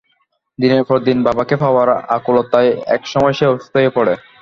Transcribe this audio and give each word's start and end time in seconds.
দিনের 0.59 0.83
পর 0.83 0.97
দিন 1.07 1.17
বাবাকে 1.27 1.55
পাওয়ার 1.63 1.87
আকুলতায় 2.15 2.71
একসময় 2.95 3.33
সে 3.37 3.45
অসুস্থ 3.47 3.73
হয়ে 3.75 3.95
পড়ে। 3.97 4.13